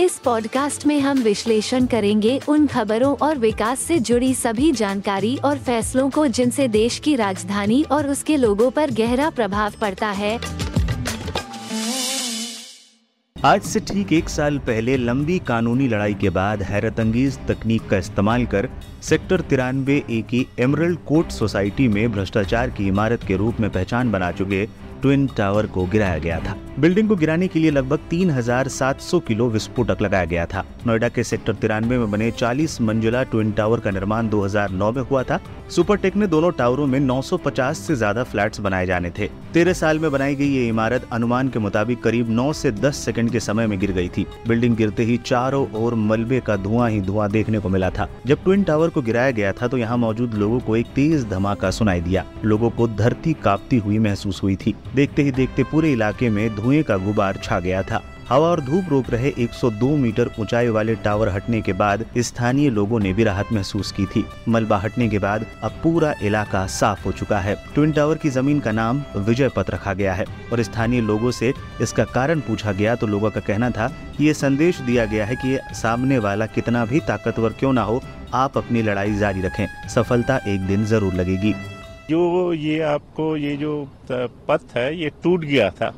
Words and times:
इस 0.00 0.18
पॉडकास्ट 0.18 0.86
में 0.86 1.00
हम 1.00 1.18
विश्लेषण 1.18 1.86
करेंगे 1.86 2.40
उन 2.48 2.66
खबरों 2.66 3.16
और 3.16 3.38
विकास 3.38 3.80
से 3.80 3.98
जुड़ी 3.98 4.34
सभी 4.34 4.72
जानकारी 4.72 5.36
और 5.36 5.58
फैसलों 5.58 6.10
को 6.10 6.26
जिनसे 6.26 6.68
देश 6.68 6.98
की 6.98 7.16
राजधानी 7.16 7.82
और 7.82 8.08
उसके 8.08 8.36
लोगों 8.36 8.70
पर 8.70 8.90
गहरा 8.90 9.30
प्रभाव 9.30 9.72
पड़ता 9.80 10.10
है। 10.10 10.40
आज 13.44 13.62
से 13.62 13.80
ठीक 13.80 14.12
एक 14.12 14.28
साल 14.28 14.58
पहले 14.58 14.96
लंबी 14.96 15.38
कानूनी 15.38 15.88
लड़ाई 15.88 16.14
के 16.14 16.30
बाद 16.30 16.62
हैरत 16.62 17.00
तकनीक 17.48 17.88
का 17.88 17.96
इस्तेमाल 17.96 18.46
कर 18.46 18.68
सेक्टर 19.02 19.40
तिरानवे 19.40 20.04
ए 20.10 20.24
की 20.30 20.46
एमरल्ड 20.58 20.98
कोर्ट 20.98 21.30
सोसाइटी 21.30 21.88
में 21.88 22.12
भ्रष्टाचार 22.12 22.70
की 22.70 22.88
इमारत 22.88 23.20
के 23.28 23.36
रूप 23.36 23.60
में 23.60 23.70
पहचान 23.70 24.10
बना 24.10 24.32
चुके 24.32 24.66
ट्विन 25.02 25.26
टावर 25.26 25.66
को 25.66 25.86
गिराया 25.86 26.18
गया 26.18 26.40
था। 26.40 26.58
बिल्डिंग 26.80 27.08
को 27.08 27.16
गिराने 27.16 27.46
के 27.48 27.58
लिए 27.58 27.70
लगभग 27.70 28.00
3,700 28.10 29.20
किलो 29.26 29.48
विस्फोटक 29.50 30.00
लगाया 30.02 30.24
गया 30.24 30.44
था। 30.46 30.64
नोएडा 30.86 31.08
के 31.08 31.22
सेक्टर 31.24 31.54
तिरानवे 31.54 31.98
में 31.98 32.10
बने 32.10 32.30
40 32.30 32.80
मंजिला 32.80 33.22
ट्विन 33.22 33.52
टावर 33.52 33.80
का 33.80 33.90
निर्माण 33.90 34.28
2009 34.28 34.90
में 34.92 35.02
हुआ 35.02 35.22
था। 35.22 35.40
सुपरटेक 35.70 36.16
ने 36.16 36.26
दोनों 36.26 36.50
टावरों 36.52 36.86
में 36.86 36.98
950 37.00 37.78
से 37.78 37.94
ज़्यादा 37.96 38.22
फ्लैट्स 38.24 38.60
बनाए 38.60 38.86
जाने 38.86 39.10
थे। 39.18 39.28
तेरह 39.54 39.72
साल 39.72 39.98
में 39.98 40.10
बनाई 40.12 40.34
गई 40.34 40.48
ये 40.48 40.66
इमारत 40.68 41.06
अनुमान 41.12 41.48
के 41.48 41.58
मुताबिक 41.58 42.02
करीब 42.02 42.30
9 42.30 42.52
से 42.52 42.72
10 42.72 43.00
सेकंड 43.04 43.30
के 43.30 43.40
समय 43.40 43.66
में 43.66 43.78
गिर 43.80 43.92
गई 43.92 44.08
थी। 44.08 44.26
बिल्डिंग 44.48 44.76
गिरते 44.76 45.04
ही 45.04 45.16
चारों 45.16 45.66
ओर 45.76 45.94
मलबे 45.94 46.40
का 46.40 46.56
धुआँ 46.58 46.90
ही 46.90 47.00
धुआँ 47.00 47.30
देखने 47.30 47.58
को 47.58 47.68
मिला 47.68 47.90
था। 47.90 48.08
जब 48.26 48.44
ट्विन 48.44 48.62
टावर 48.64 48.90
को 48.90 49.02
गिराया 49.02 49.30
गया 49.30 49.52
था 49.52 49.68
तो 49.68 49.78
यहाँ 49.78 49.96
मौजूद 49.96 50.34
लोगों 50.34 50.60
को 50.60 50.76
एक 50.76 50.92
तेज 50.94 51.24
धमाका 51.30 51.70
सुनाई 51.70 52.00
दिया। 52.00 52.24
लोगों 52.44 52.70
को 52.70 52.88
धरती 52.90 53.32
कांपती 53.44 53.78
हुई 53.78 53.98
महसूस 54.00 54.42
हुई 54.42 54.56
थी। 54.56 54.74
देखते 54.94 55.22
ही 55.22 55.30
देखते 55.32 55.64
पूरे 55.64 55.92
इलाके 55.92 56.30
में 56.30 56.54
धुएँ 56.66 56.82
का 56.82 56.96
गुबार 56.98 57.36
छा 57.42 57.58
गया 57.60 57.82
था। 57.82 58.02
हवा 58.28 58.46
और 58.48 58.60
धूप 58.60 58.84
रोक 58.90 59.10
रहे 59.10 59.30
102 59.38 59.88
मीटर 59.96 60.30
ऊंचाई 60.40 60.68
वाले 60.68 60.94
टावर 60.94 61.28
हटने 61.28 61.60
के 61.62 61.72
बाद 61.72 62.04
स्थानीय 62.18 62.70
लोगों 62.70 62.98
ने 63.00 63.12
भी 63.12 63.24
राहत 63.24 63.52
महसूस 63.52 63.90
की 63.92 64.06
थी। 64.06 64.24
मलबा 64.48 64.76
हटने 64.76 65.08
के 65.08 65.18
बाद 65.18 65.44
अब 65.62 65.72
पूरा 65.82 66.12
इलाका 66.22 66.66
साफ़ 66.68 67.04
हो 67.04 67.12
चुका 67.12 67.38
है। 67.38 67.54
ट्विन 67.74 67.92
टावर 67.92 68.16
की 68.16 68.30
ज़मीन 68.30 68.60
का 68.60 68.72
नाम 68.72 69.02
विजय 69.18 69.48
पथ 69.48 69.70
रखा 69.70 69.92
गया 69.94 70.14
है 70.14 70.24
और 70.52 70.62
स्थानीय 70.62 71.00
लोगों 71.02 71.30
से 71.30 71.52
इसका 71.82 72.04
कारण 72.06 72.40
पूछा 72.40 72.72
गया 72.72 72.94
तो 72.94 73.06
लोगों 73.06 73.30
का 73.30 73.40
कहना 73.40 73.70
था 73.70 73.86
कि 74.16 74.24
ये 74.24 74.34
संदेश 74.34 74.80
दिया 74.80 75.04
गया 75.04 75.26
है 75.26 75.36
कि 75.36 75.58
सामने 75.74 76.18
वाला 76.18 76.46
कितना 76.46 76.84
भी 76.84 77.00
ताकतवर 77.02 77.52
क्यों 77.52 77.72
ना 77.72 77.82
हो, 77.82 78.02
आप 78.34 78.58
अपनी 78.58 78.82
लड़ाई 78.82 79.14
जारी 79.14 79.42
रखें। 79.42 79.88
सफलता 79.88 80.40
एक 80.48 80.66
दिन 80.66 80.84
ज़रूर 80.84 81.14
लगेगी। 81.14 81.52
जो 82.10 82.52
ये 82.52 82.80
आपको 82.80 83.36
ये 83.36 83.56
जो 83.56 83.76
पथ 84.10 84.76
है, 84.76 84.96
ये 84.96 85.10
टूट 85.22 85.44
गया 85.44 85.70
था। 85.70 85.92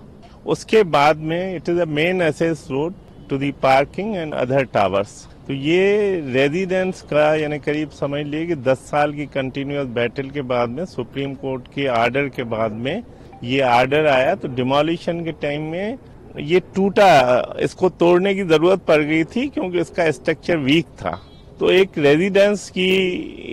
उसके 0.48 0.82
बाद 0.90 1.16
में 1.22 1.56
it 1.56 1.68
is 1.68 1.80
a 1.80 1.84
main 1.84 2.22
access 2.22 2.66
road 2.70 2.94
to 3.30 3.38
the 3.38 3.50
parking 3.62 4.16
and 4.16 4.34
other 4.34 4.64
towers 4.64 5.26
तो 5.46 5.54
ये 5.54 6.20
रेजिडेंस 6.32 7.00
का 7.10 7.34
यानी 7.34 7.58
करीब 7.58 7.90
समझ 7.90 8.24
लिए 8.26 8.46
कि 8.46 8.54
10 8.64 8.78
साल 8.90 9.12
की 9.12 9.26
कंटिन्यूस 9.26 9.86
बैटल 9.88 10.28
के 10.30 10.42
बाद 10.42 10.68
में, 10.68 10.84
सुप्रीम 10.84 11.34
कोर्ट 11.34 11.68
के 11.74 11.86
आर्डर 11.86 12.28
के 12.28 12.44
बाद 12.44 12.72
में 12.72 13.02
ये 13.44 13.60
आर्डर 13.60 14.06
आया। 14.06 14.34
तो 14.34 14.48
डिमोलिशन 14.48 15.24
के 15.24 15.32
टाइम 15.32 15.62
में 15.62 15.98
ये 16.40 16.60
टूटा, 16.74 17.56
इसको 17.60 17.88
तोड़ने 17.88 18.34
की 18.34 18.44
ज़रूरत 18.44 18.82
पड़ 18.88 19.00
गई 19.02 19.24
थी 19.26 19.46
क्योंकि 19.48 19.80
इसका 19.80 20.10
स्ट्रक्चर 20.10 20.56
वीक 20.58 20.86
था। 21.00 21.18
तो 21.60 21.70
एक 21.70 21.98
रेजिडेंस 21.98 22.68
की, 22.70 22.90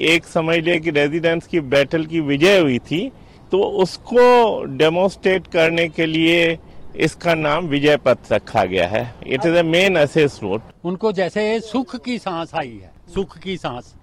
एक 0.07 0.25
समझ 0.25 0.57
लिया 0.57 0.77
कि 0.77 0.91
रेजिडेंस 0.91 1.47
की 1.47 1.59
बैटल 1.59 2.05
की 2.05 2.19
विजय 2.21 2.59
हुई 2.59 2.79
थी। 2.81 3.09
तो 3.51 3.63
उसको 3.83 4.63
डेमोस्ट्रेट 4.77 5.47
करने 5.47 5.87
के 5.89 6.05
लिए 6.05 6.57
इसका 6.97 7.33
नाम 7.35 7.67
विजय 7.67 7.97
पथ 7.97 8.31
रखा 8.31 8.63
गया 8.65 8.87
है। 8.87 9.03
It 9.27 9.45
is 9.45 9.61
main 9.65 9.95
access 9.95 10.39
road 10.43 10.61
उनको 10.85 11.11
जैसे 11.11 11.59
सुख 11.61 11.95
की 11.97 12.17
सांस 12.19 12.53
आई 12.55 12.69
है, 12.71 12.91
सुख 13.15 13.37
की 13.37 13.57
सांस। 13.57 13.93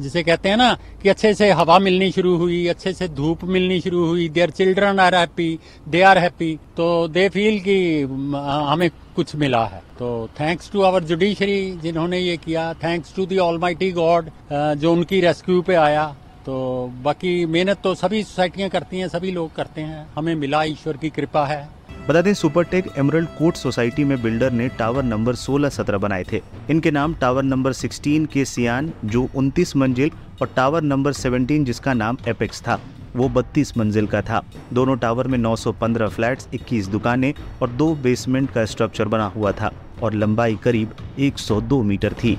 जिसे 0.00 0.22
कहते 0.22 0.48
हैं 0.48 0.56
ना 0.56 0.76
कि 1.02 1.08
अच्छे 1.08 1.32
से 1.34 1.50
हवा 1.52 1.78
मिलनी 1.78 2.10
शुरू 2.12 2.36
हुई, 2.36 2.66
अच्छे 2.68 2.92
से 2.92 3.08
धूप 3.10 3.42
मिलनी 3.46 3.80
शुरू 3.80 4.04
हुई 4.06 4.28
their 4.28 4.50
children 4.50 5.00
are 5.00 5.14
happy 5.14 5.58
they 5.88 6.02
are 6.02 6.18
happy 6.18 6.54
तो 6.76 6.86
दे 7.08 7.28
फील 7.28 7.58
कि 7.60 8.02
हमें 8.02 8.88
कुछ 9.16 9.34
मिला 9.36 9.64
है। 9.64 9.82
तो 9.98 10.28
थैंक्स 10.40 10.70
टू 10.72 10.82
आवर 10.82 11.04
जुडिशरी 11.04 11.70
जिन्होंने 11.82 12.18
ये 12.18 12.36
किया 12.36 12.72
thanks 12.74 13.14
to 13.16 13.26
the 13.26 13.38
all 13.38 13.58
god 13.92 14.30
जो 14.52 14.92
उनकी 14.92 15.20
रेस्क्यू 15.20 15.60
पे 15.62 15.74
आया 15.76 16.06
तो 16.46 16.58
बाकी 17.02 17.44
मेहनत 17.46 17.80
तो 17.84 17.94
सभी 17.94 18.22
सोसाइटियाँ 18.22 18.68
करती 18.70 18.98
हैं, 18.98 19.08
सभी 19.08 19.30
लोग 19.30 19.54
करते 19.54 19.80
हैं, 19.80 20.06
हमें 20.14 20.34
मिला 20.34 20.62
ईश्वर 20.64 20.96
की 20.96 21.10
कृपा 21.10 21.44
है। 21.46 21.77
बता 22.08 22.20
दें, 22.22 22.34
सुपरटेक 22.34 22.86
एमरल्ड 22.98 23.28
कोर्ट 23.28 23.56
सोसाइटी 23.56 24.04
में 24.04 24.22
बिल्डर 24.22 24.50
ने 24.50 24.68
टावर 24.68 25.02
नंबर 25.02 25.34
16-17 25.34 25.98
बनाए 25.98 26.24
थे। 26.32 26.40
इनके 26.70 26.90
नाम 26.90 27.14
टावर 27.14 27.42
नंबर 27.42 27.72
16 27.72 28.26
के 28.26 28.44
सियान, 28.44 28.92
जो 29.04 29.28
29 29.34 29.76
मंजिल, 29.76 30.10
और 30.42 30.50
टावर 30.56 30.82
नंबर 30.82 31.12
17 31.12 31.64
जिसका 31.64 31.94
नाम 31.94 32.16
एपेक्स 32.28 32.60
था। 32.60 32.80
वो 33.16 33.28
32 33.28 33.76
मंजिल 33.78 34.06
का 34.06 34.22
था। 34.22 34.42
दोनों 34.72 34.96
टावर 34.96 35.26
में 35.26 35.38
915 35.38 36.08
फ्लैट्स 36.08 36.48
21 36.54 36.86
दुकानें, 36.86 37.34
और 37.62 37.70
दो 37.70 37.94
बेसमेंट 37.94 38.50
का 38.50 38.64
स्ट्रक्चर 38.64 39.08
बना 39.08 39.26
हुआ 39.26 39.52
था, 39.52 39.72
और 40.02 40.14
लंबाई 40.14 40.56
करीब 40.56 40.90
102 41.18 41.82
मीटर 41.82 42.12
थी। 42.12 42.38